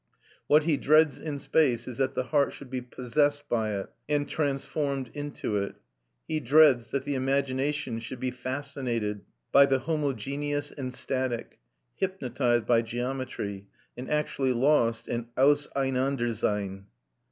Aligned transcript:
What 0.47 0.63
he 0.63 0.77
dreads 0.77 1.19
in 1.19 1.37
space 1.37 1.87
is 1.87 1.99
that 1.99 2.15
the 2.15 2.23
heart 2.23 2.53
should 2.53 2.71
be 2.71 2.81
possessed 2.81 3.47
by 3.47 3.75
it, 3.75 3.91
and 4.09 4.27
transformed 4.27 5.11
into 5.13 5.57
it. 5.57 5.75
He 6.27 6.39
dreads 6.39 6.89
that 6.89 7.05
the 7.05 7.13
imagination 7.13 7.99
should 7.99 8.19
be 8.19 8.31
fascinated 8.31 9.21
by 9.51 9.67
the 9.67 9.77
homogeneous 9.81 10.71
and 10.71 10.91
static, 10.91 11.59
hypnotised 11.93 12.65
by 12.65 12.81
geometry, 12.81 13.67
and 13.95 14.09
actually 14.09 14.53
lost 14.53 15.07
in 15.07 15.27
Auseinandersein. 15.37 16.85